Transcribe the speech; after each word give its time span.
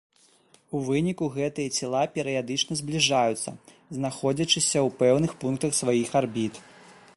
У 0.77 0.79
выніку 0.85 1.25
гэтыя 1.35 1.73
цела 1.81 2.01
перыядычна 2.15 2.73
збліжаюцца, 2.81 3.55
знаходзячыся 3.99 4.77
ў 4.87 4.97
пэўных 5.03 5.31
пунктах 5.45 5.71
сваіх 5.81 6.09
арбіт. 6.23 6.55